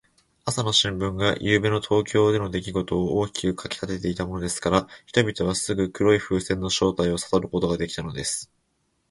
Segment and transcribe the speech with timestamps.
[0.45, 8.49] 朝の新聞が、ゆうべの東京でのできごとを大きく書きたてていたものですから、人々はすぐ黒い風船の正体をさとることができたのです。